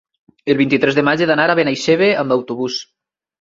[0.53, 2.81] El vint-i-tres de maig he d'anar a Benaixeve amb autobús.